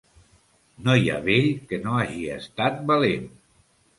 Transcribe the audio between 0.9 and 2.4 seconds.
hi ha vell que no hagi